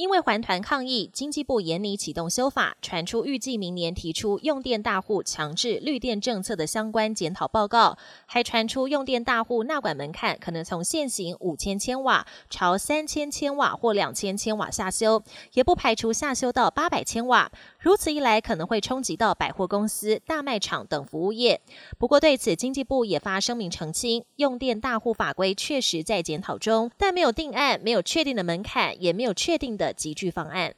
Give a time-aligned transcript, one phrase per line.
[0.00, 17.52] 因为环团抗议，经济部严拟启动修法，传出预计明年提出用电大户强制绿电政策的相关检讨报告，还传出用电大户纳管门槛可能从现行五千千瓦朝三千千瓦或两千千瓦下修，也不排除下修到八百千瓦。
[17.78, 21.60] 如此一来，可能会冲击到百货公司、大卖场等服务业。
[21.98, 29.89] 不过对此，经济部也发声明澄清，用电大户法规确实在检讨中，但没有定案，没有确定的门槛，也没有确定的。
[29.92, 30.74] 集聚方案，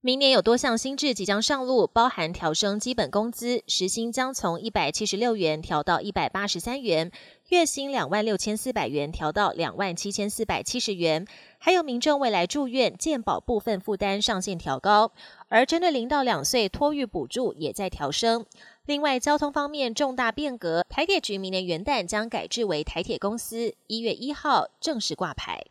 [0.00, 7.10] 明年有多项新制即将上路，包含调升基本工资，时薪将从一百七十六元调到一百八十三元，
[7.48, 11.26] 月薪两万六千四百元调到两万七千四百七十元，
[11.58, 15.12] 还有民众未来住院健保部分负担上限调高，
[15.48, 18.44] 而针对零到两岁托育补助也在调升。
[18.84, 25.64] 另外，交通方面重大变革，台铁局明年元旦将改制为台铁公司，一月一号正式挂牌。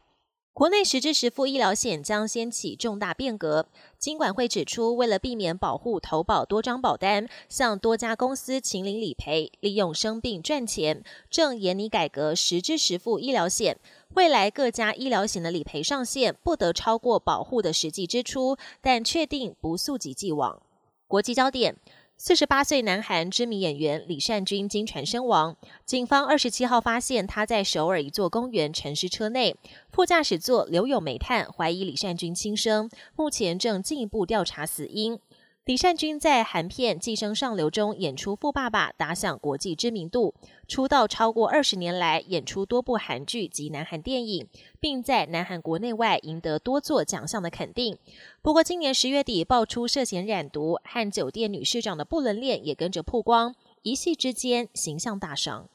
[0.54, 3.66] 国内实支实付医疗险将掀起重大变革。
[3.98, 13.80] 金管会指出，为了避免保护投保多张保单，向多家公司请领理赔，利用生病赚钱，正严拟改革实支实付医疗险。
[14.10, 20.62] 未来各家医疗险的理赔上限不得超过保护的实际支出，但确定不溯及既往。
[21.08, 21.76] 国际焦点。
[22.16, 25.58] 四十八岁南韩知名演员李善均经传身亡。
[25.86, 29.56] 警方二十七号发现他在首尔一座公园沉尸车内，
[29.92, 35.20] 副驾驶座留有煤炭，怀疑李善均轻生，目前正进一步调查死因。
[35.66, 40.34] 李善均在韩片《寄生上流》中演出富爸爸，打响国际知名度。
[40.68, 44.46] 出道超过二十年来，演出多部韩剧及南韩电影，
[44.82, 47.98] 并在南韩国内外赢得多座奖项的肯定。
[48.42, 55.70] 不过，今年十月底爆出涉嫌染毒和酒店女市长的不伦恋也跟着曝光，一夕之间形象大伤。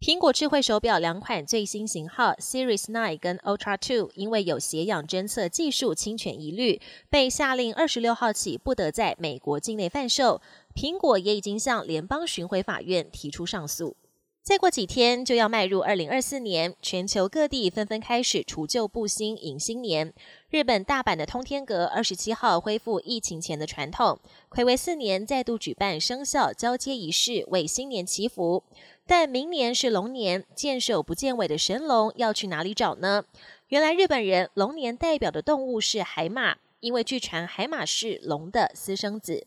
[0.00, 6.80] 苹果智慧手表两款最新型号 Series Nine 跟 Ultra Two，因为有血氧侦测技术侵权疑虑，
[7.10, 10.40] 被下令二十六号起不得在美国境内贩售。
[10.74, 13.94] 苹果也已经向联邦巡回法院提出上诉。
[14.42, 20.14] 再过几天就要迈入二零二四年，全球各地纷纷开始除旧布新迎新年。
[20.48, 24.18] 日本大阪的通天阁二十七号恢复疫情前的传统，
[24.50, 28.64] 暌违四年再度举办生肖交接仪式，为新年祈福。
[29.06, 33.24] 但明年是龙年，见首不见尾的神龙要去哪里找呢？
[33.68, 39.46] 原来日本人龙年代表的动物是海马，因为据传海马是龙的私生子。